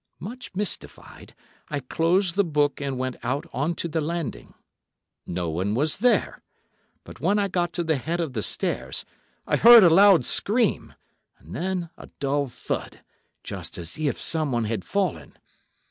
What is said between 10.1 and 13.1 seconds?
scream, and then a dull thud,